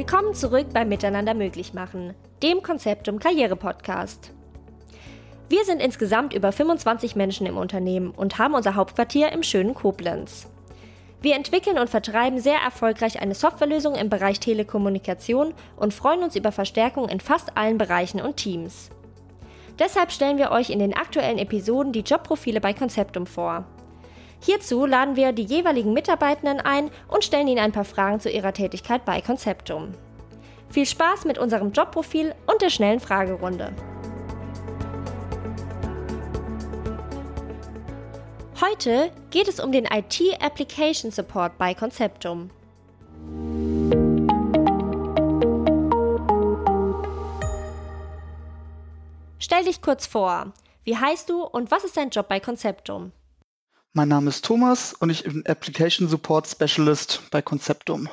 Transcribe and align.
Willkommen 0.00 0.32
zurück 0.32 0.68
beim 0.72 0.88
Miteinander 0.88 1.34
möglich 1.34 1.74
machen, 1.74 2.14
dem 2.42 2.62
Konzeptum 2.62 3.18
Karriere 3.18 3.54
Podcast. 3.54 4.32
Wir 5.50 5.62
sind 5.66 5.82
insgesamt 5.82 6.32
über 6.32 6.52
25 6.52 7.16
Menschen 7.16 7.46
im 7.46 7.58
Unternehmen 7.58 8.10
und 8.12 8.38
haben 8.38 8.54
unser 8.54 8.76
Hauptquartier 8.76 9.30
im 9.30 9.42
schönen 9.42 9.74
Koblenz. 9.74 10.48
Wir 11.20 11.36
entwickeln 11.36 11.78
und 11.78 11.90
vertreiben 11.90 12.38
sehr 12.38 12.56
erfolgreich 12.64 13.20
eine 13.20 13.34
Softwarelösung 13.34 13.94
im 13.94 14.08
Bereich 14.08 14.40
Telekommunikation 14.40 15.52
und 15.76 15.92
freuen 15.92 16.22
uns 16.22 16.34
über 16.34 16.50
Verstärkung 16.50 17.10
in 17.10 17.20
fast 17.20 17.58
allen 17.58 17.76
Bereichen 17.76 18.22
und 18.22 18.38
Teams. 18.38 18.88
Deshalb 19.78 20.12
stellen 20.12 20.38
wir 20.38 20.50
euch 20.50 20.70
in 20.70 20.78
den 20.78 20.96
aktuellen 20.96 21.36
Episoden 21.36 21.92
die 21.92 22.00
Jobprofile 22.00 22.62
bei 22.62 22.72
Konzeptum 22.72 23.26
vor. 23.26 23.66
Hierzu 24.40 24.86
laden 24.86 25.16
wir 25.16 25.32
die 25.32 25.44
jeweiligen 25.44 25.92
Mitarbeitenden 25.92 26.60
ein 26.60 26.90
und 27.08 27.24
stellen 27.24 27.48
ihnen 27.48 27.60
ein 27.60 27.72
paar 27.72 27.84
Fragen 27.84 28.20
zu 28.20 28.30
ihrer 28.30 28.52
Tätigkeit 28.52 29.04
bei 29.04 29.20
Konzeptum. 29.20 29.92
Viel 30.70 30.86
Spaß 30.86 31.24
mit 31.24 31.38
unserem 31.38 31.72
Jobprofil 31.72 32.34
und 32.46 32.62
der 32.62 32.70
schnellen 32.70 33.00
Fragerunde. 33.00 33.72
Heute 38.60 39.10
geht 39.30 39.48
es 39.48 39.58
um 39.58 39.72
den 39.72 39.86
IT 39.86 40.20
Application 40.40 41.10
Support 41.10 41.58
bei 41.58 41.74
Conceptum. 41.74 42.50
Stell 49.38 49.64
dich 49.64 49.82
kurz 49.82 50.06
vor. 50.06 50.52
Wie 50.84 50.96
heißt 50.96 51.28
du 51.28 51.42
und 51.42 51.70
was 51.70 51.84
ist 51.84 51.96
dein 51.96 52.10
Job 52.10 52.28
bei 52.28 52.38
Conceptum? 52.38 53.12
Mein 53.92 54.06
Name 54.06 54.28
ist 54.28 54.44
Thomas 54.44 54.92
und 54.92 55.10
ich 55.10 55.24
bin 55.24 55.44
Application 55.48 56.06
Support 56.06 56.46
Specialist 56.46 57.22
bei 57.32 57.42
Conceptum. 57.42 58.08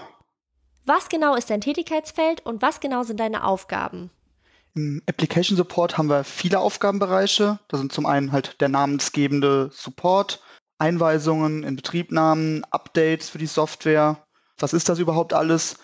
Was 0.85 1.07
genau 1.07 1.35
ist 1.35 1.51
dein 1.51 1.61
Tätigkeitsfeld 1.61 2.43
und 2.43 2.63
was 2.63 2.79
genau 2.79 3.03
sind 3.03 3.19
deine 3.19 3.43
Aufgaben? 3.43 4.09
Im 4.73 5.03
Application 5.07 5.55
Support 5.55 5.95
haben 5.95 6.09
wir 6.09 6.23
viele 6.23 6.59
Aufgabenbereiche. 6.59 7.59
Da 7.67 7.77
sind 7.77 7.93
zum 7.93 8.07
einen 8.07 8.31
halt 8.31 8.59
der 8.59 8.69
namensgebende 8.69 9.69
Support, 9.71 10.41
Einweisungen, 10.79 11.61
Inbetriebnahmen, 11.61 12.63
Updates 12.71 13.29
für 13.29 13.37
die 13.37 13.45
Software. 13.45 14.25
Was 14.57 14.73
ist 14.73 14.89
das 14.89 14.97
überhaupt 14.97 15.33
alles? 15.33 15.77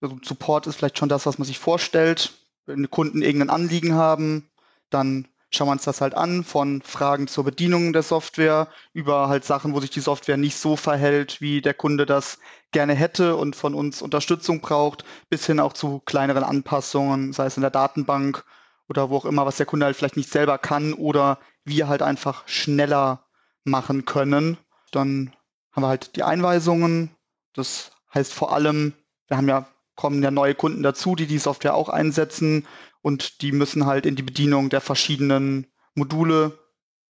Also 0.00 0.16
Support 0.22 0.68
ist 0.68 0.76
vielleicht 0.76 0.98
schon 0.98 1.08
das, 1.08 1.26
was 1.26 1.38
man 1.38 1.46
sich 1.46 1.58
vorstellt. 1.58 2.34
Wenn 2.66 2.88
Kunden 2.88 3.20
irgendein 3.20 3.50
Anliegen 3.50 3.94
haben, 3.94 4.48
dann 4.90 5.26
schauen 5.50 5.68
wir 5.68 5.72
uns 5.72 5.84
das 5.84 6.00
halt 6.00 6.14
an, 6.14 6.44
von 6.44 6.80
Fragen 6.82 7.26
zur 7.26 7.44
Bedienung 7.44 7.92
der 7.92 8.02
Software 8.02 8.68
über 8.92 9.28
halt 9.28 9.44
Sachen, 9.44 9.74
wo 9.74 9.80
sich 9.80 9.90
die 9.90 10.00
Software 10.00 10.36
nicht 10.36 10.56
so 10.56 10.76
verhält, 10.76 11.40
wie 11.40 11.60
der 11.60 11.74
Kunde 11.74 12.06
das 12.06 12.38
gerne 12.72 12.94
hätte 12.94 13.36
und 13.36 13.56
von 13.56 13.74
uns 13.74 14.00
Unterstützung 14.00 14.60
braucht, 14.60 15.04
bis 15.28 15.46
hin 15.46 15.60
auch 15.60 15.72
zu 15.72 16.00
kleineren 16.00 16.44
Anpassungen, 16.44 17.32
sei 17.32 17.46
es 17.46 17.56
in 17.56 17.62
der 17.62 17.70
Datenbank 17.70 18.44
oder 18.88 19.10
wo 19.10 19.16
auch 19.16 19.24
immer, 19.24 19.44
was 19.44 19.56
der 19.56 19.66
Kunde 19.66 19.86
halt 19.86 19.96
vielleicht 19.96 20.16
nicht 20.16 20.30
selber 20.30 20.58
kann 20.58 20.92
oder 20.92 21.38
wir 21.64 21.88
halt 21.88 22.02
einfach 22.02 22.46
schneller 22.46 23.26
machen 23.64 24.04
können. 24.04 24.56
Dann 24.92 25.32
haben 25.72 25.82
wir 25.82 25.88
halt 25.88 26.16
die 26.16 26.22
Einweisungen. 26.22 27.10
Das 27.54 27.92
heißt 28.14 28.32
vor 28.32 28.52
allem, 28.52 28.94
wir 29.28 29.36
haben 29.36 29.48
ja, 29.48 29.66
kommen 29.96 30.22
ja 30.22 30.30
neue 30.30 30.54
Kunden 30.54 30.82
dazu, 30.82 31.16
die 31.16 31.26
die 31.26 31.38
Software 31.38 31.74
auch 31.74 31.88
einsetzen 31.88 32.66
und 33.02 33.42
die 33.42 33.52
müssen 33.52 33.86
halt 33.86 34.06
in 34.06 34.16
die 34.16 34.22
Bedienung 34.22 34.70
der 34.70 34.80
verschiedenen 34.80 35.66
Module, 35.94 36.58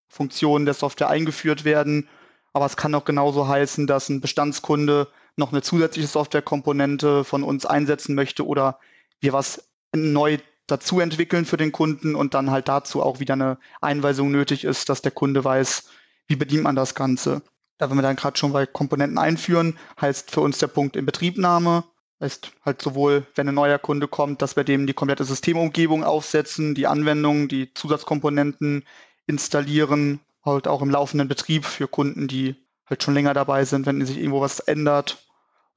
Funktionen 0.08 0.64
der 0.64 0.74
Software 0.74 1.08
eingeführt 1.08 1.64
werden. 1.64 2.08
Aber 2.52 2.66
es 2.66 2.76
kann 2.76 2.94
auch 2.94 3.04
genauso 3.04 3.46
heißen, 3.46 3.86
dass 3.86 4.08
ein 4.08 4.20
Bestandskunde 4.20 5.08
noch 5.36 5.52
eine 5.52 5.62
zusätzliche 5.62 6.08
Softwarekomponente 6.08 7.24
von 7.24 7.42
uns 7.42 7.64
einsetzen 7.64 8.14
möchte 8.14 8.46
oder 8.46 8.78
wir 9.20 9.32
was 9.32 9.70
neu 9.94 10.38
dazu 10.66 11.00
entwickeln 11.00 11.44
für 11.44 11.56
den 11.56 11.72
Kunden 11.72 12.14
und 12.14 12.34
dann 12.34 12.50
halt 12.50 12.68
dazu 12.68 13.02
auch 13.02 13.20
wieder 13.20 13.34
eine 13.34 13.58
Einweisung 13.80 14.30
nötig 14.30 14.64
ist, 14.64 14.88
dass 14.88 15.02
der 15.02 15.12
Kunde 15.12 15.44
weiß, 15.44 15.88
wie 16.26 16.36
bedient 16.36 16.62
man 16.62 16.76
das 16.76 16.94
Ganze. 16.94 17.42
Da 17.78 17.90
wenn 17.90 17.96
wir 17.96 18.02
dann 18.02 18.16
gerade 18.16 18.38
schon 18.38 18.52
bei 18.52 18.66
Komponenten 18.66 19.18
einführen, 19.18 19.78
heißt 20.00 20.30
für 20.30 20.40
uns 20.42 20.58
der 20.58 20.68
Punkt 20.68 20.96
Inbetriebnahme. 20.96 21.84
Heißt 22.20 22.52
halt 22.64 22.82
sowohl, 22.82 23.26
wenn 23.34 23.48
ein 23.48 23.54
neuer 23.54 23.78
Kunde 23.78 24.06
kommt, 24.06 24.42
dass 24.42 24.54
wir 24.54 24.64
dem 24.64 24.86
die 24.86 24.92
komplette 24.92 25.24
Systemumgebung 25.24 26.04
aufsetzen, 26.04 26.74
die 26.74 26.86
Anwendungen, 26.86 27.48
die 27.48 27.72
Zusatzkomponenten 27.72 28.84
installieren, 29.26 30.20
halt 30.44 30.68
auch 30.68 30.82
im 30.82 30.90
laufenden 30.90 31.28
Betrieb 31.28 31.64
für 31.64 31.88
Kunden, 31.88 32.28
die 32.28 32.56
halt 32.86 33.02
schon 33.02 33.14
länger 33.14 33.32
dabei 33.32 33.64
sind, 33.64 33.86
wenn 33.86 34.04
sich 34.04 34.18
irgendwo 34.18 34.40
was 34.40 34.60
ändert 34.60 35.24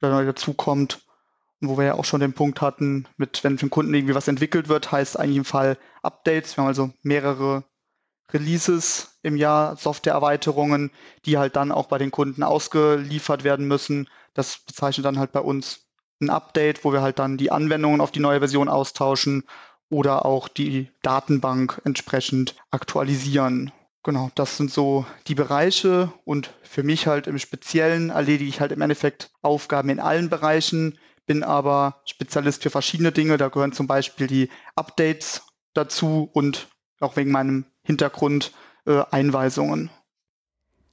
oder 0.02 0.12
neu 0.12 0.26
dazukommt. 0.26 1.00
Und 1.62 1.70
wo 1.70 1.78
wir 1.78 1.86
ja 1.86 1.94
auch 1.94 2.04
schon 2.04 2.20
den 2.20 2.34
Punkt 2.34 2.60
hatten, 2.60 3.08
mit 3.16 3.44
wenn 3.46 3.58
für 3.58 3.68
den 3.68 3.70
Kunden 3.70 3.94
irgendwie 3.94 4.16
was 4.16 4.28
entwickelt 4.28 4.68
wird, 4.68 4.92
heißt 4.92 5.18
eigentlich 5.18 5.38
im 5.38 5.46
Fall 5.46 5.78
Updates. 6.02 6.58
Wir 6.58 6.64
haben 6.64 6.68
also 6.68 6.92
mehrere 7.04 7.64
Releases 8.34 9.20
im 9.22 9.38
Jahr, 9.38 9.78
Softwareerweiterungen, 9.78 10.92
die 11.26 11.38
halt 11.38 11.56
dann 11.56 11.72
auch 11.72 11.88
bei 11.88 12.00
den 12.00 12.12
Kunden 12.12 12.44
ausgeliefert 12.44 13.46
werden 13.46 13.66
müssen. 13.66 14.10
Das 14.34 14.58
bezeichnet 14.58 15.06
dann 15.06 15.20
halt 15.20 15.32
bei 15.32 15.40
uns 15.40 15.86
ein 16.22 16.30
Update, 16.30 16.84
wo 16.84 16.94
wir 16.94 17.02
halt 17.02 17.20
dann 17.20 17.38
die 17.38 17.52
Anwendungen 17.52 18.02
auf 18.02 18.12
die 18.12 18.20
neue 18.20 18.40
Version 18.40 18.70
austauschen 18.70 19.44
oder 19.90 20.26
auch 20.26 20.48
die 20.48 20.90
Datenbank 21.02 21.82
entsprechend 21.86 22.56
aktualisieren. 22.72 23.72
Genau, 24.04 24.32
das 24.36 24.58
sind 24.58 24.70
so 24.70 25.06
die 25.28 25.36
Bereiche 25.36 26.12
und 26.26 26.54
für 26.64 26.84
mich 26.84 27.08
halt 27.08 27.28
im 27.28 27.40
Speziellen 27.40 28.10
erledige 28.10 28.50
ich 28.50 28.60
halt 28.60 28.74
im 28.74 28.82
Endeffekt 28.82 29.32
Aufgaben 29.42 29.90
in 29.90 30.02
allen 30.02 30.30
Bereichen, 30.30 31.00
bin 31.26 31.44
aber 31.44 32.02
Spezialist 32.06 32.64
für 32.64 32.70
verschiedene 32.70 33.14
Dinge. 33.14 33.38
Da 33.38 33.48
gehören 33.48 33.72
zum 33.72 33.88
Beispiel 33.88 34.28
die 34.28 34.50
Updates 34.76 35.44
dazu 35.74 36.30
und 36.34 36.68
auch 37.00 37.16
wegen 37.16 37.32
meinem 37.32 37.66
Hintergrund 37.84 38.52
äh, 38.86 39.04
Einweisungen. 39.12 39.90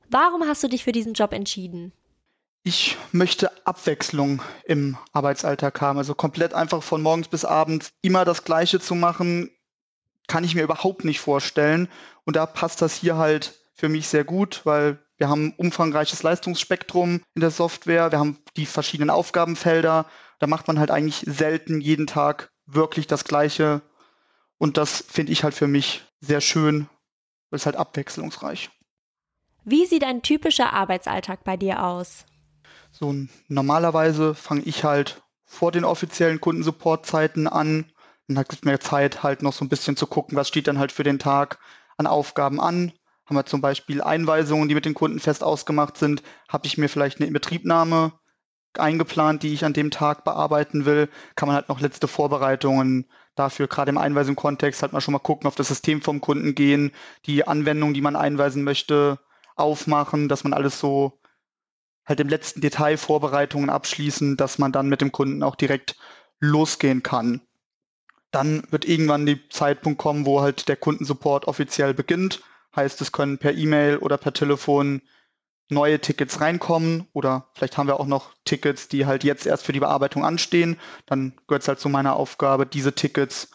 Warum 0.09 0.43
hast 0.47 0.63
du 0.63 0.69
dich 0.69 0.85
für 0.85 0.93
diesen 0.93 1.15
Job 1.15 1.33
entschieden? 1.33 1.93
Ich 2.63 2.99
möchte 3.13 3.51
Abwechslung 3.67 4.43
im 4.65 4.99
Arbeitsalltag 5.13 5.81
haben. 5.81 5.99
Also 5.99 6.15
komplett 6.15 6.53
einfach 6.53 6.83
von 6.83 7.01
morgens 7.01 7.29
bis 7.29 7.45
abends 7.45 7.93
immer 8.03 8.25
das 8.25 8.45
Gleiche 8.45 8.81
zu 8.81 8.95
machen, 8.95 9.51
kann 10.29 10.45
ich 10.45 10.55
mir 10.55 10.63
überhaupt 10.63 11.05
nicht 11.05 11.21
vorstellen. 11.21 11.89
Und 12.25 12.37
da 12.37 12.47
passt 12.47 12.83
das 12.83 12.95
hier 12.95 13.17
halt 13.17 13.59
für 13.75 13.89
mich 13.89 14.09
sehr 14.09 14.25
gut, 14.25 14.61
weil 14.65 14.99
wir 15.17 15.29
haben 15.29 15.47
ein 15.47 15.55
umfangreiches 15.57 16.23
Leistungsspektrum 16.23 17.23
in 17.35 17.41
der 17.41 17.51
Software. 17.51 18.13
Wir 18.13 18.19
haben 18.19 18.39
die 18.57 18.67
verschiedenen 18.67 19.11
Aufgabenfelder. 19.11 20.07
Da 20.39 20.47
macht 20.47 20.69
man 20.69 20.79
halt 20.79 20.91
eigentlich 20.91 21.25
selten 21.27 21.81
jeden 21.81 22.07
Tag 22.07 22.53
wirklich 22.67 23.07
das 23.07 23.25
Gleiche. 23.25 23.83
Und 24.59 24.77
das 24.77 25.05
finde 25.09 25.33
ich 25.33 25.45
halt 25.45 25.55
für 25.55 25.67
mich 25.67 26.05
sehr 26.21 26.41
schön, 26.41 26.89
weil 27.51 27.57
es 27.57 27.67
halt 27.67 27.77
abwechslungsreich. 27.77 28.71
Wie 29.65 29.87
sieht 29.87 30.05
ein 30.05 30.23
typischer 30.23 30.73
Arbeitsalltag 30.73 31.45
bei 31.45 31.57
dir 31.57 31.85
aus? 31.85 32.25
So 32.91 33.15
normalerweise 33.49 34.35
fange 34.35 34.63
ich 34.63 34.85
halt 34.85 35.23
vor 35.45 35.73
den 35.73 35.85
offiziellen 35.85 36.41
Kundensupportzeiten 36.41 37.47
an. 37.47 37.93
Dann 38.29 38.39
hat 38.39 38.53
es 38.53 38.63
mir 38.63 38.79
Zeit, 38.79 39.23
halt 39.23 39.43
noch 39.43 39.53
so 39.53 39.65
ein 39.65 39.69
bisschen 39.69 39.97
zu 39.97 40.07
gucken, 40.07 40.37
was 40.37 40.49
steht 40.49 40.69
dann 40.69 40.79
halt 40.79 40.93
für 40.93 41.03
den 41.03 41.19
Tag 41.19 41.59
an 41.97 42.07
Aufgaben 42.07 42.61
an. 42.61 42.93
Haben 43.27 43.37
wir 43.37 43.47
zum 43.47 43.61
Beispiel 43.61 44.03
Einweisungen, 44.03 44.69
die 44.69 44.75
mit 44.75 44.85
den 44.85 44.95
Kunden 44.95 45.21
fest 45.21 45.45
ausgemacht 45.45 45.97
sind, 45.97 46.23
habe 46.49 46.67
ich 46.67 46.79
mir 46.79 46.89
vielleicht 46.89 47.19
eine 47.19 47.27
Inbetriebnahme 47.29 48.13
eingeplant, 48.79 49.43
die 49.43 49.53
ich 49.53 49.65
an 49.65 49.73
dem 49.73 49.91
Tag 49.91 50.25
bearbeiten 50.25 50.85
will, 50.85 51.09
kann 51.35 51.49
man 51.49 51.57
halt 51.57 51.69
noch 51.69 51.81
letzte 51.81 52.09
Vorbereitungen 52.09 53.07
dafür, 53.35 53.69
gerade 53.69 53.91
im 53.91 53.99
Einweisungskontext, 53.99 54.83
halt 54.83 54.93
mal 54.93 55.01
schon 55.01 55.13
mal 55.13 55.19
gucken, 55.19 55.49
auf 55.49 55.57
das 55.57 55.69
System 55.69 56.03
vom 56.03 56.21
Kunden 56.21 56.55
gehen, 56.55 56.93
die 57.27 57.47
Anwendung, 57.47 57.95
die 57.95 58.01
man 58.01 58.17
einweisen 58.17 58.63
möchte, 58.63 59.19
aufmachen, 59.57 60.29
dass 60.29 60.45
man 60.45 60.53
alles 60.53 60.79
so 60.79 61.20
halt 62.11 62.21
im 62.21 62.29
letzten 62.29 62.61
Detail 62.61 62.99
Vorbereitungen 62.99 63.71
abschließen, 63.71 64.37
dass 64.37 64.59
man 64.59 64.73
dann 64.73 64.89
mit 64.89 65.01
dem 65.01 65.13
Kunden 65.13 65.43
auch 65.43 65.55
direkt 65.55 65.97
losgehen 66.41 67.03
kann. 67.03 67.41
Dann 68.31 68.65
wird 68.71 68.85
irgendwann 68.85 69.27
der 69.27 69.39
Zeitpunkt 69.49 69.99
kommen, 69.99 70.27
wo 70.27 70.43
halt 70.43 70.69
der 70.69 70.77
Kundensupport 70.77 71.47
offiziell 71.47 71.95
beginnt. 71.95 72.43
Heißt, 72.77 73.01
es 73.01 73.13
können 73.13 73.39
per 73.39 73.55
E-Mail 73.55 73.97
oder 73.99 74.19
per 74.19 74.33
Telefon 74.33 75.03
neue 75.69 76.01
Tickets 76.01 76.41
reinkommen 76.41 77.07
oder 77.13 77.49
vielleicht 77.55 77.79
haben 77.79 77.87
wir 77.87 78.01
auch 78.01 78.07
noch 78.07 78.35
Tickets, 78.45 78.89
die 78.89 79.07
halt 79.07 79.23
jetzt 79.23 79.47
erst 79.47 79.65
für 79.65 79.73
die 79.73 79.81
Bearbeitung 79.81 80.25
anstehen. 80.25 80.79
Dann 81.07 81.35
gehört 81.47 81.63
es 81.63 81.69
halt 81.69 81.79
zu 81.79 81.89
meiner 81.89 82.17
Aufgabe, 82.17 82.67
diese 82.67 82.93
Tickets 82.93 83.53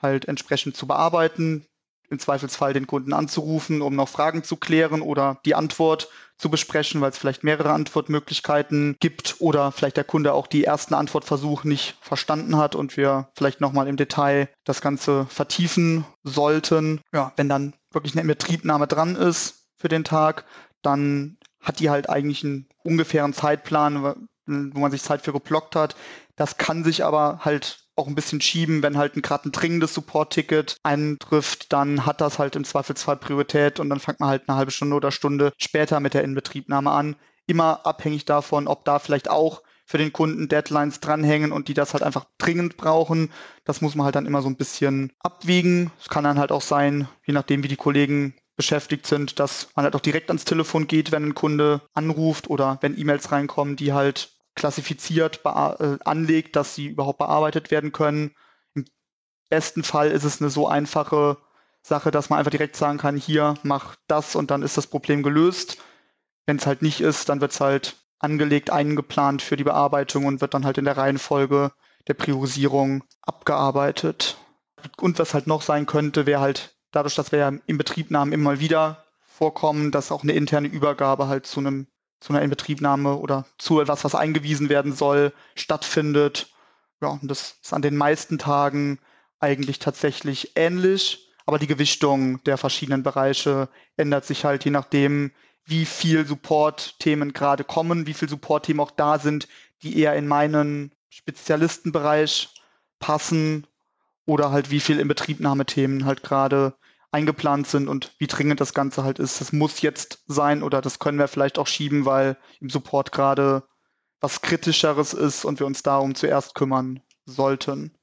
halt 0.00 0.26
entsprechend 0.28 0.76
zu 0.76 0.86
bearbeiten, 0.86 1.66
im 2.10 2.18
Zweifelsfall 2.18 2.72
den 2.72 2.86
Kunden 2.86 3.12
anzurufen, 3.12 3.82
um 3.82 3.94
noch 3.94 4.08
Fragen 4.08 4.44
zu 4.44 4.56
klären 4.56 5.02
oder 5.02 5.40
die 5.44 5.54
Antwort 5.54 6.08
zu 6.38 6.50
besprechen, 6.50 7.00
weil 7.00 7.10
es 7.10 7.18
vielleicht 7.18 7.42
mehrere 7.44 7.72
Antwortmöglichkeiten 7.72 8.96
gibt 9.00 9.36
oder 9.40 9.72
vielleicht 9.72 9.96
der 9.96 10.04
Kunde 10.04 10.32
auch 10.32 10.46
die 10.46 10.64
ersten 10.64 10.94
Antwortversuche 10.94 11.68
nicht 11.68 11.96
verstanden 12.00 12.56
hat 12.56 12.74
und 12.74 12.96
wir 12.96 13.28
vielleicht 13.36 13.60
nochmal 13.60 13.88
im 13.88 13.96
Detail 13.96 14.48
das 14.64 14.80
Ganze 14.80 15.26
vertiefen 15.26 16.04
sollten. 16.22 17.00
Ja, 17.12 17.32
wenn 17.36 17.48
dann 17.48 17.74
wirklich 17.92 18.16
eine 18.16 18.26
Betriebnahme 18.26 18.86
dran 18.86 19.16
ist 19.16 19.66
für 19.76 19.88
den 19.88 20.04
Tag, 20.04 20.44
dann 20.82 21.38
hat 21.60 21.80
die 21.80 21.90
halt 21.90 22.08
eigentlich 22.08 22.44
einen 22.44 22.68
ungefähren 22.84 23.32
Zeitplan, 23.32 24.28
wo 24.46 24.78
man 24.78 24.90
sich 24.92 25.02
Zeit 25.02 25.22
für 25.22 25.32
geblockt 25.32 25.76
hat, 25.76 25.96
Das 26.38 26.56
kann 26.56 26.84
sich 26.84 27.04
aber 27.04 27.40
halt 27.44 27.87
auch 27.98 28.06
ein 28.06 28.14
bisschen 28.14 28.40
schieben, 28.40 28.82
wenn 28.82 28.96
halt 28.96 29.14
gerade 29.14 29.48
ein 29.48 29.52
dringendes 29.52 29.94
Support-Ticket 29.94 30.76
eintrifft, 30.82 31.72
dann 31.72 32.06
hat 32.06 32.20
das 32.20 32.38
halt 32.38 32.56
im 32.56 32.64
Zweifelsfall 32.64 33.16
Priorität 33.16 33.80
und 33.80 33.90
dann 33.90 34.00
fängt 34.00 34.20
man 34.20 34.30
halt 34.30 34.48
eine 34.48 34.56
halbe 34.56 34.70
Stunde 34.70 34.96
oder 34.96 35.10
Stunde 35.10 35.52
später 35.58 36.00
mit 36.00 36.14
der 36.14 36.24
Inbetriebnahme 36.24 36.90
an. 36.90 37.16
Immer 37.46 37.86
abhängig 37.86 38.24
davon, 38.24 38.68
ob 38.68 38.84
da 38.84 38.98
vielleicht 38.98 39.30
auch 39.30 39.62
für 39.88 39.98
den 39.98 40.12
Kunden 40.12 40.48
Deadlines 40.48 41.00
dranhängen 41.00 41.50
und 41.50 41.68
die 41.68 41.74
das 41.74 41.94
halt 41.94 42.02
einfach 42.02 42.26
dringend 42.36 42.76
brauchen. 42.76 43.32
Das 43.64 43.80
muss 43.80 43.94
man 43.94 44.04
halt 44.04 44.16
dann 44.16 44.26
immer 44.26 44.42
so 44.42 44.48
ein 44.48 44.56
bisschen 44.56 45.12
abwiegen. 45.20 45.90
Es 45.98 46.10
kann 46.10 46.24
dann 46.24 46.38
halt 46.38 46.52
auch 46.52 46.60
sein, 46.60 47.08
je 47.24 47.32
nachdem 47.32 47.62
wie 47.62 47.68
die 47.68 47.76
Kollegen 47.76 48.34
beschäftigt 48.54 49.06
sind, 49.06 49.38
dass 49.38 49.68
man 49.74 49.84
halt 49.84 49.96
auch 49.96 50.00
direkt 50.00 50.28
ans 50.28 50.44
Telefon 50.44 50.88
geht, 50.88 51.10
wenn 51.10 51.24
ein 51.24 51.34
Kunde 51.34 51.80
anruft 51.94 52.50
oder 52.50 52.76
wenn 52.82 52.98
E-Mails 52.98 53.32
reinkommen, 53.32 53.76
die 53.76 53.94
halt 53.94 54.37
klassifiziert 54.58 55.40
äh, 55.44 55.96
anlegt, 56.04 56.56
dass 56.56 56.74
sie 56.74 56.88
überhaupt 56.88 57.18
bearbeitet 57.18 57.70
werden 57.70 57.92
können. 57.92 58.34
Im 58.74 58.84
besten 59.48 59.82
Fall 59.82 60.10
ist 60.10 60.24
es 60.24 60.40
eine 60.40 60.50
so 60.50 60.68
einfache 60.68 61.38
Sache, 61.82 62.10
dass 62.10 62.28
man 62.28 62.38
einfach 62.38 62.50
direkt 62.50 62.76
sagen 62.76 62.98
kann, 62.98 63.16
hier, 63.16 63.54
mach 63.62 63.96
das 64.08 64.34
und 64.34 64.50
dann 64.50 64.62
ist 64.62 64.76
das 64.76 64.88
Problem 64.88 65.22
gelöst. 65.22 65.78
Wenn 66.46 66.56
es 66.56 66.66
halt 66.66 66.82
nicht 66.82 67.00
ist, 67.00 67.28
dann 67.28 67.40
wird 67.40 67.52
es 67.52 67.60
halt 67.60 67.96
angelegt, 68.18 68.70
eingeplant 68.70 69.42
für 69.42 69.56
die 69.56 69.64
Bearbeitung 69.64 70.26
und 70.26 70.40
wird 70.40 70.54
dann 70.54 70.64
halt 70.64 70.76
in 70.76 70.84
der 70.84 70.96
Reihenfolge 70.96 71.72
der 72.08 72.14
Priorisierung 72.14 73.04
abgearbeitet. 73.22 74.36
Und 75.00 75.18
was 75.18 75.34
halt 75.34 75.46
noch 75.46 75.62
sein 75.62 75.86
könnte, 75.86 76.26
wäre 76.26 76.40
halt 76.40 76.76
dadurch, 76.90 77.14
dass 77.14 77.32
wir 77.32 77.38
ja 77.38 77.52
im 77.66 77.78
Betriebnahmen 77.78 78.32
immer 78.32 78.60
wieder 78.60 79.04
vorkommen, 79.22 79.92
dass 79.92 80.10
auch 80.10 80.24
eine 80.24 80.32
interne 80.32 80.68
Übergabe 80.68 81.28
halt 81.28 81.46
zu 81.46 81.60
einem 81.60 81.86
zu 82.20 82.32
einer 82.32 82.42
Inbetriebnahme 82.42 83.16
oder 83.16 83.46
zu 83.58 83.80
etwas, 83.80 84.04
was 84.04 84.14
eingewiesen 84.14 84.68
werden 84.68 84.92
soll, 84.92 85.32
stattfindet. 85.54 86.52
Ja, 87.00 87.08
und 87.08 87.30
das 87.30 87.56
ist 87.62 87.72
an 87.72 87.82
den 87.82 87.96
meisten 87.96 88.38
Tagen 88.38 88.98
eigentlich 89.40 89.78
tatsächlich 89.78 90.52
ähnlich, 90.56 91.30
aber 91.46 91.58
die 91.58 91.68
Gewichtung 91.68 92.42
der 92.44 92.58
verschiedenen 92.58 93.02
Bereiche 93.02 93.68
ändert 93.96 94.24
sich 94.24 94.44
halt 94.44 94.64
je 94.64 94.70
nachdem, 94.70 95.30
wie 95.64 95.84
viel 95.84 96.26
Support-Themen 96.26 97.32
gerade 97.32 97.62
kommen, 97.62 98.06
wie 98.06 98.14
viel 98.14 98.28
Support-Themen 98.28 98.80
auch 98.80 98.90
da 98.90 99.18
sind, 99.18 99.48
die 99.82 99.98
eher 99.98 100.16
in 100.16 100.26
meinen 100.26 100.92
Spezialistenbereich 101.10 102.48
passen 102.98 103.66
oder 104.26 104.50
halt 104.50 104.70
wie 104.70 104.80
viel 104.80 104.98
Inbetriebnahmethemen 104.98 106.04
halt 106.04 106.22
gerade 106.22 106.74
eingeplant 107.10 107.66
sind 107.66 107.88
und 107.88 108.12
wie 108.18 108.26
dringend 108.26 108.60
das 108.60 108.74
Ganze 108.74 109.02
halt 109.02 109.18
ist. 109.18 109.40
Das 109.40 109.52
muss 109.52 109.80
jetzt 109.80 110.24
sein 110.26 110.62
oder 110.62 110.80
das 110.80 110.98
können 110.98 111.18
wir 111.18 111.28
vielleicht 111.28 111.58
auch 111.58 111.66
schieben, 111.66 112.04
weil 112.04 112.36
im 112.60 112.68
Support 112.68 113.12
gerade 113.12 113.62
was 114.20 114.42
Kritischeres 114.42 115.14
ist 115.14 115.44
und 115.44 115.60
wir 115.60 115.66
uns 115.66 115.82
darum 115.82 116.14
zuerst 116.14 116.54
kümmern 116.54 117.00
sollten. 117.24 117.94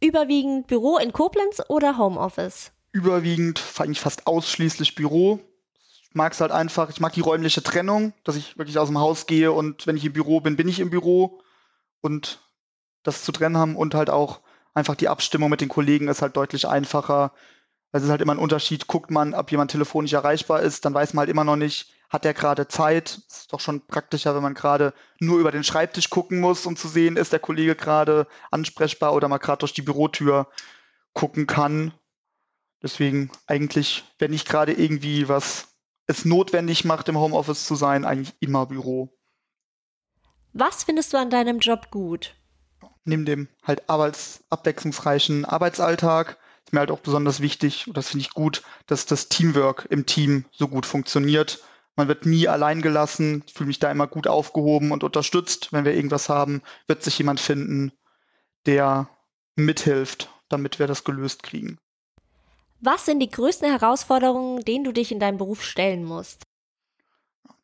Überwiegend 0.00 0.66
Büro 0.66 0.98
in 0.98 1.12
Koblenz 1.12 1.62
oder 1.68 1.96
Homeoffice? 1.96 2.72
Überwiegend 2.92 3.62
eigentlich 3.78 4.00
fast 4.00 4.26
ausschließlich 4.26 4.94
Büro. 4.94 5.40
Ich 6.02 6.14
mag 6.14 6.32
es 6.32 6.40
halt 6.40 6.52
einfach, 6.52 6.90
ich 6.90 7.00
mag 7.00 7.12
die 7.14 7.20
räumliche 7.20 7.62
Trennung, 7.62 8.12
dass 8.24 8.36
ich 8.36 8.58
wirklich 8.58 8.78
aus 8.78 8.88
dem 8.88 8.98
Haus 8.98 9.26
gehe 9.26 9.52
und 9.52 9.86
wenn 9.86 9.96
ich 9.96 10.04
im 10.04 10.12
Büro 10.12 10.40
bin, 10.40 10.56
bin 10.56 10.68
ich 10.68 10.80
im 10.80 10.90
Büro 10.90 11.40
und 12.02 12.40
das 13.02 13.24
zu 13.24 13.32
trennen 13.32 13.56
haben 13.56 13.76
und 13.76 13.94
halt 13.94 14.10
auch 14.10 14.40
einfach 14.74 14.94
die 14.94 15.08
Abstimmung 15.08 15.50
mit 15.50 15.60
den 15.60 15.68
Kollegen 15.68 16.08
ist 16.08 16.22
halt 16.22 16.36
deutlich 16.36 16.68
einfacher, 16.68 17.32
es 17.92 18.02
ist 18.02 18.10
halt 18.10 18.22
immer 18.22 18.34
ein 18.34 18.38
Unterschied, 18.38 18.86
guckt 18.86 19.10
man, 19.10 19.34
ob 19.34 19.50
jemand 19.50 19.70
telefonisch 19.70 20.14
erreichbar 20.14 20.62
ist, 20.62 20.84
dann 20.84 20.94
weiß 20.94 21.12
man 21.12 21.20
halt 21.20 21.30
immer 21.30 21.44
noch 21.44 21.56
nicht, 21.56 21.92
hat 22.08 22.24
der 22.24 22.34
gerade 22.34 22.68
Zeit. 22.68 23.20
Ist 23.28 23.52
doch 23.52 23.60
schon 23.60 23.86
praktischer, 23.86 24.34
wenn 24.34 24.42
man 24.42 24.54
gerade 24.54 24.94
nur 25.20 25.38
über 25.38 25.52
den 25.52 25.64
Schreibtisch 25.64 26.10
gucken 26.10 26.40
muss, 26.40 26.66
um 26.66 26.76
zu 26.76 26.88
sehen, 26.88 27.16
ist 27.16 27.32
der 27.32 27.38
Kollege 27.40 27.76
gerade 27.76 28.26
ansprechbar 28.50 29.14
oder 29.14 29.28
mal 29.28 29.38
gerade 29.38 29.60
durch 29.60 29.74
die 29.74 29.82
Bürotür 29.82 30.48
gucken 31.12 31.46
kann. 31.46 31.92
Deswegen 32.82 33.30
eigentlich, 33.46 34.04
wenn 34.18 34.30
nicht 34.30 34.48
gerade 34.48 34.72
irgendwie 34.72 35.28
was 35.28 35.68
es 36.06 36.24
notwendig 36.24 36.84
macht, 36.84 37.08
im 37.08 37.16
Homeoffice 37.16 37.66
zu 37.66 37.74
sein, 37.76 38.04
eigentlich 38.04 38.34
immer 38.40 38.66
Büro. 38.66 39.16
Was 40.52 40.84
findest 40.84 41.12
du 41.12 41.18
an 41.18 41.30
deinem 41.30 41.60
Job 41.60 41.90
gut? 41.90 42.34
Neben 43.04 43.24
dem 43.24 43.48
halt 43.62 43.88
arbeits 43.88 44.44
abwechslungsreichen 44.50 45.44
Arbeitsalltag 45.44 46.38
ist 46.64 46.72
mir 46.72 46.80
halt 46.80 46.90
auch 46.90 47.00
besonders 47.00 47.40
wichtig, 47.40 47.86
und 47.88 47.96
das 47.96 48.10
finde 48.10 48.22
ich 48.22 48.34
gut, 48.34 48.62
dass 48.86 49.06
das 49.06 49.28
Teamwork 49.28 49.86
im 49.90 50.06
Team 50.06 50.44
so 50.52 50.68
gut 50.68 50.86
funktioniert. 50.86 51.62
Man 51.96 52.08
wird 52.08 52.24
nie 52.24 52.48
allein 52.48 52.80
gelassen, 52.80 53.42
ich 53.46 53.52
fühle 53.52 53.68
mich 53.68 53.78
da 53.78 53.90
immer 53.90 54.06
gut 54.06 54.26
aufgehoben 54.26 54.92
und 54.92 55.04
unterstützt. 55.04 55.72
Wenn 55.72 55.84
wir 55.84 55.94
irgendwas 55.94 56.28
haben, 56.28 56.62
wird 56.86 57.02
sich 57.02 57.18
jemand 57.18 57.40
finden, 57.40 57.92
der 58.64 59.08
mithilft, 59.56 60.30
damit 60.48 60.78
wir 60.78 60.86
das 60.86 61.04
gelöst 61.04 61.42
kriegen. 61.42 61.78
Was 62.80 63.04
sind 63.04 63.20
die 63.20 63.30
größten 63.30 63.68
Herausforderungen, 63.68 64.64
denen 64.64 64.84
du 64.84 64.92
dich 64.92 65.12
in 65.12 65.20
deinem 65.20 65.38
Beruf 65.38 65.62
stellen 65.62 66.04
musst? 66.04 66.42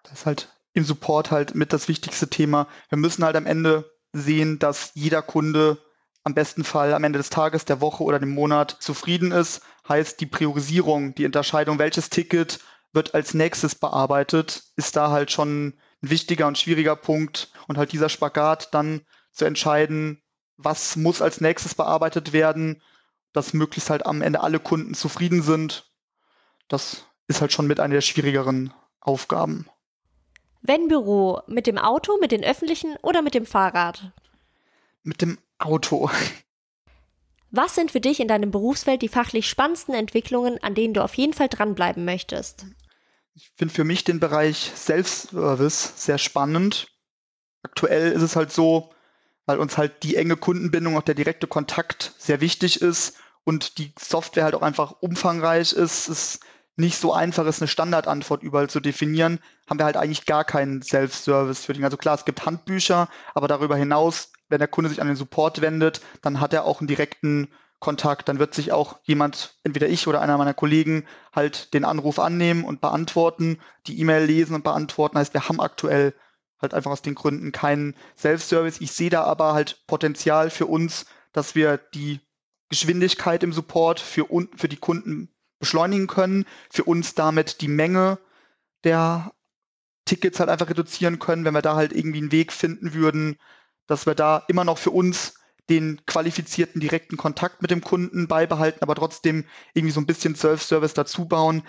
Das 0.03 0.21
ist 0.21 0.27
halt 0.27 0.49
im 0.75 0.85
Support 0.85 1.31
halt 1.31 1.55
mit 1.55 1.73
das 1.73 1.89
wichtigste 1.89 2.29
Thema. 2.29 2.69
Wir 2.89 2.99
müssen 2.99 3.25
halt 3.25 3.37
am 3.37 3.47
Ende 3.47 3.91
sehen, 4.13 4.59
dass 4.59 4.93
jeder 4.95 5.23
Kunde 5.23 5.79
am 6.25 6.35
besten 6.35 6.65
Fall 6.65 6.95
am 6.95 7.05
Ende 7.05 7.19
des 7.19 7.31
Tages, 7.31 7.65
der 7.65 7.81
Woche 7.81 8.03
oder 8.05 8.19
dem 8.19 8.31
Monat 8.31 8.77
zufrieden 8.81 9.33
ist. 9.33 9.63
Heißt, 9.89 10.21
die 10.21 10.27
Priorisierung, 10.27 11.15
die 11.15 11.25
Unterscheidung, 11.25 11.79
welches 11.79 12.11
Ticket 12.11 12.61
wird 12.93 13.15
als 13.15 13.35
nächstes 13.35 13.75
bearbeitet, 13.75 14.65
ist 14.77 14.97
da 14.97 15.11
halt 15.11 15.31
schon 15.31 15.69
ein 15.69 15.81
wichtiger 16.01 16.47
und 16.47 16.59
schwieriger 16.59 16.97
Punkt. 16.97 17.53
Und 17.67 17.79
halt 17.79 17.93
dieser 17.93 18.09
Spagat 18.09 18.75
dann 18.75 19.03
zu 19.33 19.45
entscheiden, 19.45 20.23
was 20.57 20.97
muss 20.97 21.23
als 21.23 21.41
nächstes 21.41 21.75
bearbeitet 21.75 22.33
werden, 22.33 22.83
dass 23.33 23.55
möglichst 23.55 23.91
halt 23.91 24.05
am 24.05 24.23
Ende 24.23 24.41
alle 24.41 24.59
Kunden 24.59 24.95
zufrieden 24.95 25.43
sind. 25.43 25.91
Das 26.67 27.07
ist 27.29 27.41
halt 27.41 27.53
schon 27.53 27.67
mit 27.67 27.81
einer 27.81 27.95
der 27.95 28.01
schwierigeren 28.01 28.75
Aufgaben. 29.01 29.69
Wenn 30.61 30.89
Büro, 30.89 31.41
mit 31.47 31.67
dem 31.67 31.79
Auto, 31.79 32.19
mit 32.21 32.33
den 32.33 32.43
öffentlichen 32.43 32.97
oder 33.03 33.23
mit 33.23 33.35
dem 33.35 33.47
Fahrrad? 33.47 34.13
Mit 35.03 35.23
dem 35.23 35.39
Auto. 35.59 36.11
Was 37.51 37.75
sind 37.75 37.91
für 37.91 38.01
dich 38.01 38.21
in 38.21 38.29
deinem 38.29 38.51
Berufsfeld 38.51 39.03
die 39.03 39.09
fachlich 39.09 39.49
spannendsten 39.49 39.95
Entwicklungen, 39.95 40.63
an 40.63 40.75
denen 40.75 40.95
du 40.95 41.03
auf 41.03 41.15
jeden 41.15 41.33
Fall 41.33 41.49
dranbleiben 41.49 42.05
möchtest? 42.05 42.67
Ich 43.35 43.51
finde 43.57 43.73
für 43.73 43.85
mich 43.85 44.05
den 44.05 44.21
Bereich 44.21 44.73
Self-Service 44.75 45.93
sehr 45.97 46.19
spannend. 46.19 46.89
Aktuell 47.63 48.13
ist 48.13 48.23
es 48.23 48.37
halt 48.37 48.53
so, 48.53 48.91
weil 49.47 49.59
uns 49.59 49.79
halt 49.79 50.03
die 50.03 50.17
enge 50.17 50.37
Kundenbindung, 50.37 50.97
auch 50.97 51.03
der 51.03 51.15
direkte 51.15 51.47
Kontakt 51.47 52.13
sehr 52.19 52.41
wichtig 52.41 52.83
ist 52.83 53.17
und 53.45 53.79
die 53.79 53.93
Software 53.99 54.45
halt 54.45 54.55
auch 54.55 54.63
einfach 54.63 54.97
umfangreich 55.01 55.73
ist, 55.73 56.09
es 56.09 56.41
nicht 56.77 56.99
so 56.99 57.13
einfach 57.13 57.47
ist, 57.47 57.61
eine 57.61 57.69
Standardantwort 57.69 58.43
überall 58.43 58.71
zu 58.71 58.79
definieren, 58.79 59.41
haben 59.69 59.79
wir 59.79 59.85
halt 59.85 59.97
eigentlich 59.97 60.27
gar 60.27 60.45
keinen 60.45 60.83
Self-Service 60.83 61.65
für 61.65 61.73
den. 61.73 61.85
Also 61.85 61.97
klar, 61.97 62.15
es 62.15 62.25
gibt 62.25 62.45
Handbücher, 62.45 63.09
aber 63.35 63.49
darüber 63.49 63.77
hinaus 63.77 64.33
wenn 64.49 64.59
der 64.59 64.69
Kunde 64.69 64.91
sich 64.91 65.01
an 65.01 65.07
den 65.07 65.17
Support 65.17 65.61
wendet, 65.61 66.01
dann 66.23 66.41
hat 66.41 66.53
er 66.53 66.65
auch 66.65 66.81
einen 66.81 66.89
direkten 66.89 67.49
Kontakt. 67.81 68.29
Dann 68.29 68.39
wird 68.39 68.55
sich 68.55 68.73
auch 68.73 68.99
jemand, 69.03 69.57
entweder 69.63 69.89
ich 69.89 70.07
oder 70.07 70.21
einer 70.21 70.39
meiner 70.39 70.55
Kollegen, 70.55 71.07
halt 71.35 71.73
den 71.75 71.85
Anruf 71.85 72.19
annehmen 72.19 72.65
und 72.65 72.81
beantworten, 72.81 73.59
die 73.87 74.01
E-Mail 74.01 74.25
lesen 74.25 74.55
und 74.55 74.65
beantworten. 74.65 75.19
Heißt, 75.19 75.35
wir 75.35 75.49
haben 75.49 75.61
aktuell 75.61 76.15
halt 76.61 76.75
einfach 76.75 76.91
aus 76.91 77.03
den 77.03 77.15
Gründen 77.15 77.53
keinen 77.53 77.95
Self-Service. 78.17 78.81
Ich 78.81 78.93
sehe 78.93 79.11
da 79.11 79.25
aber 79.25 79.55
halt 79.55 79.85
Potenzial 79.87 80.51
für 80.51 80.67
uns, 80.67 81.07
dass 81.33 81.55
wir 81.55 81.79
die 81.79 82.21
Geschwindigkeit 82.69 83.43
im 83.43 83.53
Support 83.53 84.01
für, 84.01 84.27
für 84.57 84.69
die 84.69 84.77
Kunden 84.77 85.33
beschleunigen 85.59 86.07
können, 86.07 86.45
für 86.71 86.85
uns 86.85 87.15
damit 87.15 87.61
die 87.61 87.69
Menge 87.69 88.19
der 88.85 89.33
Tickets 90.05 90.41
halt 90.41 90.51
einfach 90.51 90.69
reduzieren 90.69 91.19
können, 91.19 91.45
wenn 91.45 91.55
wir 91.55 91.63
da 91.63 91.77
halt 91.77 91.93
irgendwie 91.93 92.19
einen 92.19 92.33
Weg 92.33 92.53
finden 92.53 92.95
würden, 92.95 93.37
dass 93.89 94.07
wir 94.07 94.15
da 94.15 94.45
immer 94.47 94.63
noch 94.63 94.79
für 94.79 94.93
uns 94.93 95.35
den 95.69 96.01
qualifizierten 96.07 96.81
direkten 96.81 97.17
Kontakt 97.17 97.61
mit 97.61 97.71
dem 97.71 97.81
Kunden 97.81 98.29
beibehalten, 98.29 98.83
aber 98.83 98.95
trotzdem 98.95 99.45
irgendwie 99.75 99.93
so 99.93 100.01
ein 100.01 100.07
bisschen 100.07 100.35
Self-Service 100.35 100.95
dazu 100.95 101.27
bauen. 101.27 101.63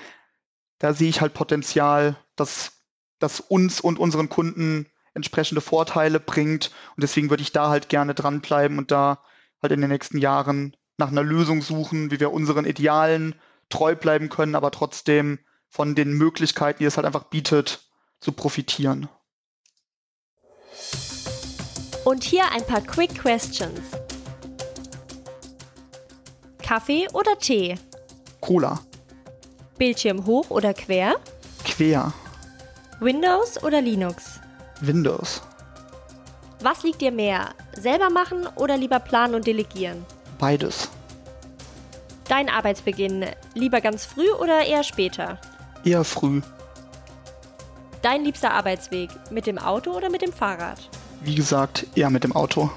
Da 0.77 0.93
sehe 0.93 1.09
ich 1.09 1.21
halt 1.21 1.33
Potenzial, 1.33 2.15
dass 2.35 2.83
das 3.17 3.39
uns 3.39 3.81
und 3.81 3.99
unseren 3.99 4.29
Kunden 4.29 4.85
entsprechende 5.13 5.61
Vorteile 5.61 6.19
bringt. 6.19 6.71
Und 6.95 7.01
deswegen 7.01 7.29
würde 7.29 7.43
ich 7.43 7.51
da 7.51 7.69
halt 7.69 7.89
gerne 7.89 8.13
dranbleiben 8.13 8.77
und 8.77 8.91
da 8.91 9.23
halt 9.61 9.73
in 9.73 9.81
den 9.81 9.89
nächsten 9.89 10.19
Jahren 10.19 10.77
nach 10.97 11.09
einer 11.09 11.23
Lösung 11.23 11.61
suchen, 11.61 12.11
wie 12.11 12.19
wir 12.19 12.31
unseren 12.31 12.65
Idealen 12.65 13.35
treu 13.69 13.95
bleiben 13.95 14.29
können, 14.29 14.55
aber 14.55 14.71
trotzdem 14.71 15.39
von 15.67 15.95
den 15.95 16.13
Möglichkeiten, 16.13 16.79
die 16.79 16.85
es 16.85 16.97
halt 16.97 17.05
einfach 17.05 17.25
bietet, 17.25 17.89
zu 18.19 18.31
profitieren. 18.31 19.09
Und 22.09 22.23
hier 22.23 22.41
ein 22.51 22.65
paar 22.65 22.81
Quick 22.81 23.21
Questions. 23.21 23.81
Kaffee 26.59 27.07
oder 27.13 27.37
Tee? 27.37 27.75
Cola. 28.41 28.79
Bildschirm 29.77 30.25
hoch 30.25 30.49
oder 30.49 30.73
quer? 30.73 31.17
Quer. 31.63 32.11
Windows 32.99 33.63
oder 33.63 33.79
Linux? 33.79 34.39
Windows. 34.81 35.43
Was 36.61 36.81
liegt 36.81 36.99
dir 36.99 37.11
mehr? 37.11 37.49
Selber 37.79 38.09
machen 38.09 38.47
oder 38.55 38.75
lieber 38.75 38.97
planen 38.97 39.35
und 39.35 39.45
delegieren? 39.45 40.03
Beides. 40.39 40.89
Dein 42.27 42.49
Arbeitsbeginn 42.49 43.27
lieber 43.53 43.81
ganz 43.81 44.05
früh 44.05 44.31
oder 44.31 44.65
eher 44.65 44.83
später? 44.83 45.39
Eher 45.85 46.03
früh. 46.03 46.41
Dein 48.01 48.23
liebster 48.23 48.51
Arbeitsweg 48.51 49.11
mit 49.29 49.45
dem 49.45 49.59
Auto 49.59 49.91
oder 49.91 50.09
mit 50.09 50.23
dem 50.23 50.33
Fahrrad? 50.33 50.89
Wie 51.21 51.35
gesagt, 51.35 51.85
eher 51.95 52.09
mit 52.09 52.23
dem 52.23 52.33
Auto. 52.33 52.69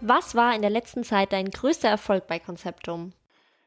Was 0.00 0.34
war 0.34 0.54
in 0.54 0.62
der 0.62 0.70
letzten 0.70 1.04
Zeit 1.04 1.32
dein 1.32 1.50
größter 1.50 1.88
Erfolg 1.88 2.26
bei 2.26 2.38
Conceptum? 2.38 3.12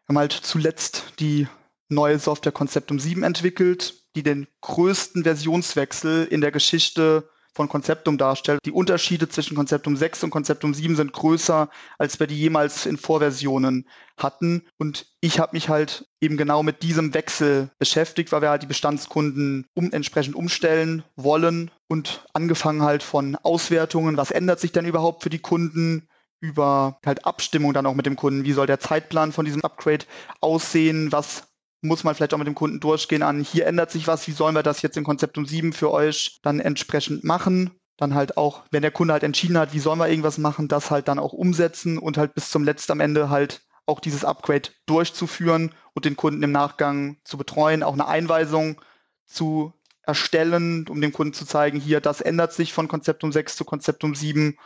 Wir 0.06 0.10
haben 0.10 0.18
halt 0.20 0.32
zuletzt 0.32 1.14
die 1.20 1.48
neue 1.90 2.20
Software 2.20 2.52
Conceptum 2.52 3.00
7 3.00 3.24
entwickelt, 3.24 3.96
die 4.16 4.24
den 4.24 4.48
größten 4.62 5.24
Versionswechsel 5.24 6.26
in 6.26 6.42
der 6.42 6.52
Geschichte 6.52 7.30
von 7.54 7.68
Konzeptum 7.68 8.18
darstellt. 8.18 8.60
Die 8.66 8.72
Unterschiede 8.72 9.28
zwischen 9.30 9.56
Konzeptum 9.56 9.98
6 9.98 10.24
und 10.24 10.30
Konzeptum 10.30 10.74
7 10.74 10.96
sind 10.96 11.14
größer, 11.14 11.70
als 11.98 12.20
wir 12.20 12.28
die 12.28 12.40
jemals 12.40 12.86
in 12.86 12.98
Vorversionen 12.98 13.88
hatten. 14.18 14.64
Und 14.78 15.08
ich 15.22 15.40
habe 15.40 15.56
mich 15.56 15.70
halt 15.70 16.08
eben 16.22 16.38
genau 16.38 16.64
mit 16.64 16.84
diesem 16.84 17.14
Wechsel 17.14 17.70
beschäftigt, 17.80 18.32
weil 18.32 18.42
wir 18.42 18.50
halt 18.50 18.64
die 18.64 18.68
Bestandskunden 18.68 19.66
um, 19.74 19.92
entsprechend 19.92 20.36
umstellen 20.36 21.04
wollen 21.16 21.72
und 21.88 22.26
angefangen 22.34 22.84
halt 22.84 23.04
von 23.04 23.36
Auswertungen, 23.36 24.18
was 24.18 24.32
ändert 24.32 24.60
sich 24.60 24.72
denn 24.72 24.86
überhaupt 24.86 25.24
für 25.24 25.30
die 25.30 25.40
Kunden, 25.40 26.08
über 26.42 27.00
halt 27.06 27.26
Abstimmung 27.26 27.74
dann 27.74 27.86
auch 27.86 27.96
mit 27.96 28.06
dem 28.06 28.16
Kunden. 28.16 28.46
Wie 28.46 28.54
soll 28.54 28.68
der 28.68 28.80
Zeitplan 28.80 29.32
von 29.32 29.46
diesem 29.46 29.62
Upgrade 29.62 30.06
aussehen? 30.40 31.12
Was 31.12 31.49
muss 31.82 32.04
man 32.04 32.16
vielleicht 32.16 32.34
auch 32.34 32.38
mit 32.38 32.48
dem 32.48 32.56
Kunden 32.56 32.80
durchgehen 32.80 33.24
an, 33.24 33.42
hier 33.42 33.66
ändert 33.66 33.92
sich 33.92 34.08
was, 34.08 34.28
wie 34.28 34.34
sollen 34.34 34.56
wir 34.56 34.64
das 34.64 34.82
jetzt 34.82 34.98
in 34.98 35.04
Konzeptum 35.04 35.46
7 35.46 35.74
für 35.74 35.92
euch 35.92 36.40
dann 36.44 36.60
entsprechend 36.60 37.24
machen? 37.24 37.72
Dann 37.98 38.16
halt 38.16 38.38
auch, 38.38 38.64
wenn 38.72 38.82
der 38.82 38.92
Kunde 38.92 39.14
halt 39.14 39.24
entschieden 39.24 39.58
hat, 39.58 39.74
wie 39.74 39.80
sollen 39.80 40.00
wir 40.00 40.10
irgendwas 40.10 40.38
machen, 40.38 40.68
das 40.68 40.92
halt 40.92 41.08
dann 41.08 41.20
auch 41.20 41.34
umsetzen 41.34 41.98
und 41.98 42.18
halt 42.18 42.34
bis 42.34 42.50
zum 42.50 42.64
letzten 42.64 42.94
am 42.94 43.00
Ende 43.00 43.30
halt 43.30 43.62
auch 43.86 44.00
dieses 44.00 44.24
Upgrade 44.24 44.70
durchzuführen 44.86 45.74
und 45.94 46.06
den 46.06 46.16
Kunden 46.16 46.44
im 46.44 46.52
Nachgang 46.52 47.18
zu 47.24 47.38
betreuen, 47.38 47.84
auch 47.84 47.94
eine 47.94 48.08
Einweisung 48.08 48.80
zu 49.26 49.74
erstellen, 50.04 50.88
um 50.88 51.02
dem 51.02 51.12
Kunden 51.12 51.34
zu 51.34 51.46
zeigen, 51.46 51.80
hier, 51.80 52.02
das 52.02 52.22
ändert 52.22 52.54
sich 52.54 52.74
von 52.74 52.88
Konzeptum 52.88 53.32
6 53.32 53.56
zu 53.56 53.66
Konzeptum 53.66 54.16
7. 54.16 54.58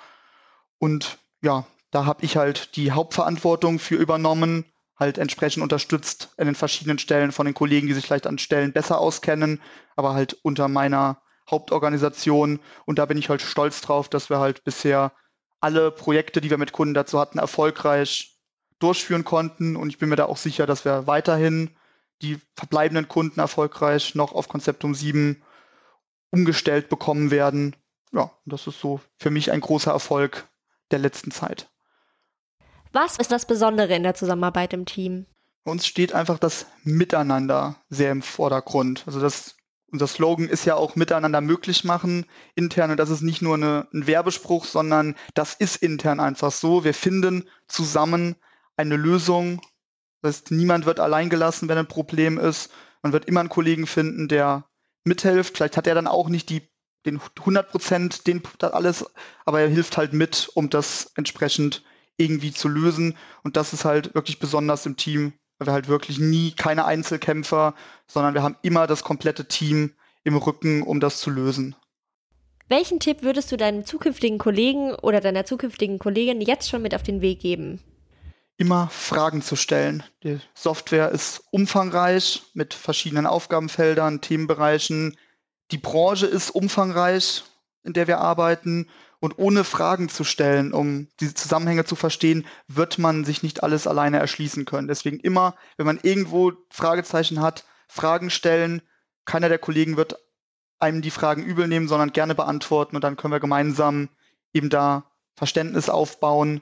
Und 0.77 1.17
ja, 1.41 1.65
da 1.91 2.05
habe 2.05 2.23
ich 2.25 2.37
halt 2.37 2.75
die 2.75 2.91
Hauptverantwortung 2.91 3.79
für 3.79 3.95
übernommen, 3.95 4.65
halt 4.95 5.17
entsprechend 5.17 5.63
unterstützt 5.63 6.33
an 6.37 6.45
den 6.45 6.55
verschiedenen 6.55 6.99
Stellen 6.99 7.31
von 7.31 7.45
den 7.45 7.55
Kollegen, 7.55 7.87
die 7.87 7.93
sich 7.93 8.05
vielleicht 8.05 8.27
an 8.27 8.37
Stellen 8.37 8.73
besser 8.73 8.99
auskennen, 8.99 9.61
aber 9.95 10.13
halt 10.13 10.37
unter 10.43 10.67
meiner 10.67 11.21
Hauptorganisation. 11.49 12.59
Und 12.85 12.99
da 12.99 13.05
bin 13.05 13.17
ich 13.17 13.29
halt 13.29 13.41
stolz 13.41 13.81
drauf, 13.81 14.09
dass 14.09 14.29
wir 14.29 14.39
halt 14.39 14.63
bisher 14.63 15.11
alle 15.59 15.91
Projekte, 15.91 16.41
die 16.41 16.49
wir 16.49 16.57
mit 16.57 16.73
Kunden 16.73 16.93
dazu 16.93 17.19
hatten, 17.19 17.39
erfolgreich 17.39 18.37
durchführen 18.79 19.23
konnten. 19.23 19.75
Und 19.75 19.89
ich 19.89 19.97
bin 19.97 20.09
mir 20.09 20.15
da 20.15 20.25
auch 20.25 20.37
sicher, 20.37 20.65
dass 20.65 20.85
wir 20.85 21.07
weiterhin 21.07 21.69
die 22.21 22.39
verbleibenden 22.55 23.07
Kunden 23.07 23.39
erfolgreich 23.39 24.15
noch 24.15 24.33
auf 24.33 24.47
Konzeptum 24.47 24.93
7 24.93 25.41
umgestellt 26.31 26.89
bekommen 26.89 27.31
werden. 27.31 27.75
Ja, 28.11 28.31
das 28.45 28.67
ist 28.67 28.79
so 28.79 29.01
für 29.17 29.29
mich 29.29 29.51
ein 29.51 29.61
großer 29.61 29.91
Erfolg 29.91 30.47
der 30.91 30.99
letzten 30.99 31.31
Zeit. 31.31 31.72
Was 32.93 33.17
ist 33.17 33.31
das 33.31 33.47
Besondere 33.47 33.95
in 33.95 34.03
der 34.03 34.13
Zusammenarbeit 34.13 34.71
im 34.71 34.85
Team? 34.85 35.25
Uns 35.65 35.87
steht 35.87 36.13
einfach 36.13 36.37
das 36.37 36.67
Miteinander 36.83 37.77
sehr 37.89 38.11
im 38.11 38.21
Vordergrund. 38.21 39.03
Also 39.07 39.19
das, 39.19 39.55
unser 39.91 40.05
Slogan 40.05 40.47
ist 40.47 40.65
ja 40.65 40.75
auch 40.75 40.95
Miteinander 40.95 41.41
möglich 41.41 41.83
machen 41.83 42.27
intern. 42.53 42.91
Und 42.91 42.97
das 42.97 43.09
ist 43.09 43.21
nicht 43.21 43.41
nur 43.41 43.55
eine, 43.55 43.87
ein 43.93 44.05
Werbespruch, 44.05 44.65
sondern 44.65 45.15
das 45.33 45.55
ist 45.55 45.77
intern 45.77 46.19
einfach 46.19 46.51
so. 46.51 46.83
Wir 46.83 46.93
finden 46.93 47.49
zusammen 47.67 48.35
eine 48.77 48.95
Lösung. 48.95 49.61
Das 50.21 50.35
heißt, 50.35 50.51
niemand 50.51 50.85
wird 50.85 50.99
allein 50.99 51.31
gelassen, 51.31 51.69
wenn 51.69 51.79
ein 51.79 51.87
Problem 51.87 52.37
ist. 52.37 52.69
Man 53.01 53.11
wird 53.11 53.25
immer 53.25 53.39
einen 53.39 53.49
Kollegen 53.49 53.87
finden, 53.87 54.27
der 54.27 54.65
mithilft. 55.03 55.57
Vielleicht 55.57 55.77
hat 55.77 55.87
er 55.87 55.95
dann 55.95 56.07
auch 56.07 56.29
nicht 56.29 56.47
die, 56.49 56.69
den 57.07 57.19
100 57.39 57.71
Prozent, 57.71 58.27
den, 58.27 58.43
alles, 58.59 59.03
aber 59.45 59.61
er 59.61 59.67
hilft 59.67 59.97
halt 59.97 60.13
mit, 60.13 60.51
um 60.53 60.69
das 60.69 61.11
entsprechend 61.15 61.83
irgendwie 62.17 62.51
zu 62.51 62.67
lösen. 62.67 63.17
Und 63.43 63.57
das 63.57 63.73
ist 63.73 63.85
halt 63.85 64.15
wirklich 64.15 64.39
besonders 64.39 64.85
im 64.85 64.97
Team, 64.97 65.33
weil 65.57 65.67
wir 65.67 65.73
halt 65.73 65.87
wirklich 65.87 66.19
nie 66.19 66.51
keine 66.51 66.85
Einzelkämpfer, 66.85 67.75
sondern 68.07 68.33
wir 68.33 68.43
haben 68.43 68.57
immer 68.61 68.87
das 68.87 69.03
komplette 69.03 69.47
Team 69.47 69.93
im 70.23 70.37
Rücken, 70.37 70.83
um 70.83 70.99
das 70.99 71.19
zu 71.19 71.29
lösen. 71.29 71.75
Welchen 72.69 72.99
Tipp 72.99 73.23
würdest 73.23 73.51
du 73.51 73.57
deinem 73.57 73.85
zukünftigen 73.85 74.37
Kollegen 74.37 74.93
oder 74.95 75.19
deiner 75.19 75.45
zukünftigen 75.45 75.99
Kollegin 75.99 76.41
jetzt 76.41 76.69
schon 76.69 76.81
mit 76.81 76.95
auf 76.95 77.03
den 77.03 77.21
Weg 77.21 77.39
geben? 77.39 77.81
Immer 78.57 78.87
Fragen 78.89 79.41
zu 79.41 79.55
stellen. 79.55 80.03
Die 80.23 80.39
Software 80.53 81.09
ist 81.09 81.43
umfangreich 81.51 82.43
mit 82.53 82.73
verschiedenen 82.73 83.25
Aufgabenfeldern, 83.25 84.21
Themenbereichen. 84.21 85.17
Die 85.71 85.77
Branche 85.77 86.27
ist 86.27 86.51
umfangreich, 86.51 87.43
in 87.83 87.93
der 87.93 88.07
wir 88.07 88.19
arbeiten 88.19 88.87
und 89.23 89.39
ohne 89.39 89.63
Fragen 89.63 90.09
zu 90.09 90.25
stellen, 90.25 90.73
um 90.73 91.07
diese 91.21 91.33
Zusammenhänge 91.33 91.85
zu 91.85 91.95
verstehen, 91.95 92.45
wird 92.67 92.99
man 92.99 93.23
sich 93.23 93.41
nicht 93.41 93.63
alles 93.63 93.87
alleine 93.87 94.19
erschließen 94.19 94.65
können. 94.65 94.89
Deswegen 94.89 95.17
immer, 95.21 95.55
wenn 95.77 95.85
man 95.85 95.97
irgendwo 96.03 96.51
Fragezeichen 96.69 97.39
hat, 97.39 97.63
Fragen 97.87 98.29
stellen. 98.29 98.81
Keiner 99.23 99.47
der 99.47 99.59
Kollegen 99.59 99.95
wird 99.95 100.19
einem 100.77 101.01
die 101.01 101.09
Fragen 101.09 101.41
übel 101.41 101.69
nehmen, 101.69 101.87
sondern 101.87 102.11
gerne 102.11 102.35
beantworten 102.35 102.97
und 102.97 103.03
dann 103.05 103.15
können 103.15 103.31
wir 103.31 103.39
gemeinsam 103.39 104.09
eben 104.51 104.69
da 104.69 105.05
Verständnis 105.37 105.87
aufbauen 105.87 106.61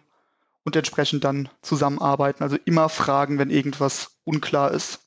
und 0.64 0.76
entsprechend 0.76 1.24
dann 1.24 1.50
zusammenarbeiten. 1.64 2.44
Also 2.44 2.58
immer 2.66 2.90
fragen, 2.90 3.40
wenn 3.40 3.50
irgendwas 3.50 4.20
unklar 4.24 4.70
ist. 4.70 5.00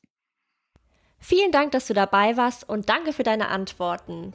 Vielen 1.20 1.52
Dank, 1.52 1.70
dass 1.70 1.86
du 1.86 1.94
dabei 1.94 2.36
warst 2.36 2.68
und 2.68 2.88
danke 2.88 3.12
für 3.12 3.22
deine 3.22 3.46
Antworten. 3.46 4.34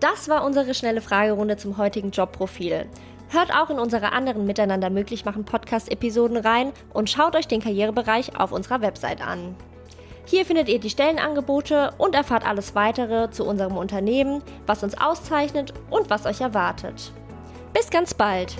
Das 0.00 0.30
war 0.30 0.44
unsere 0.44 0.72
schnelle 0.72 1.02
Fragerunde 1.02 1.58
zum 1.58 1.76
heutigen 1.76 2.10
Jobprofil. 2.10 2.86
Hört 3.28 3.54
auch 3.54 3.70
in 3.70 3.78
unsere 3.78 4.12
anderen 4.12 4.46
Miteinander 4.46 4.90
möglich 4.90 5.24
machen 5.24 5.44
Podcast-Episoden 5.44 6.38
rein 6.38 6.72
und 6.92 7.10
schaut 7.10 7.36
euch 7.36 7.46
den 7.46 7.60
Karrierebereich 7.60 8.36
auf 8.40 8.50
unserer 8.50 8.80
Website 8.80 9.24
an. 9.24 9.54
Hier 10.24 10.46
findet 10.46 10.68
ihr 10.68 10.80
die 10.80 10.90
Stellenangebote 10.90 11.92
und 11.98 12.14
erfahrt 12.14 12.46
alles 12.46 12.74
weitere 12.74 13.30
zu 13.30 13.44
unserem 13.44 13.76
Unternehmen, 13.76 14.42
was 14.66 14.82
uns 14.82 14.98
auszeichnet 14.98 15.74
und 15.90 16.08
was 16.08 16.24
euch 16.24 16.40
erwartet. 16.40 17.12
Bis 17.72 17.90
ganz 17.90 18.14
bald! 18.14 18.56